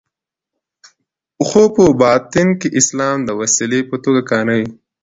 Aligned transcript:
خو 1.45 1.61
په 1.75 1.85
باطن 2.01 2.47
کې 2.59 2.67
اسلام 2.79 3.17
د 3.23 3.29
وسیلې 3.41 3.81
په 3.89 3.95
توګه 4.03 4.21
کاروي. 4.31 4.65